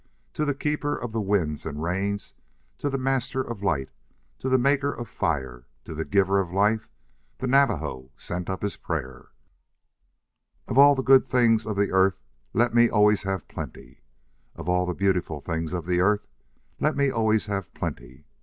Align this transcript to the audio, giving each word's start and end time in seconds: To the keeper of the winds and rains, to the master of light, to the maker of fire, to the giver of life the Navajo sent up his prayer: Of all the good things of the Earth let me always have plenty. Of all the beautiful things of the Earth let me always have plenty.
To 0.33 0.45
the 0.45 0.55
keeper 0.55 0.95
of 0.97 1.11
the 1.11 1.21
winds 1.21 1.63
and 1.63 1.83
rains, 1.83 2.33
to 2.79 2.89
the 2.89 2.97
master 2.97 3.39
of 3.43 3.61
light, 3.61 3.91
to 4.39 4.49
the 4.49 4.57
maker 4.57 4.91
of 4.91 5.07
fire, 5.07 5.67
to 5.85 5.93
the 5.93 6.03
giver 6.03 6.39
of 6.39 6.51
life 6.51 6.89
the 7.37 7.45
Navajo 7.45 8.09
sent 8.17 8.49
up 8.49 8.63
his 8.63 8.77
prayer: 8.77 9.27
Of 10.67 10.79
all 10.79 10.95
the 10.95 11.03
good 11.03 11.23
things 11.23 11.67
of 11.67 11.75
the 11.75 11.91
Earth 11.91 12.23
let 12.51 12.73
me 12.73 12.89
always 12.89 13.21
have 13.25 13.47
plenty. 13.47 14.01
Of 14.55 14.67
all 14.67 14.87
the 14.87 14.95
beautiful 14.95 15.39
things 15.39 15.71
of 15.71 15.85
the 15.85 15.99
Earth 15.99 16.25
let 16.79 16.97
me 16.97 17.11
always 17.11 17.45
have 17.45 17.71
plenty. 17.75 18.25